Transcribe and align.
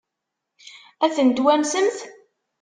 Ad 1.03 1.11
ten-twansemt? 1.15 1.97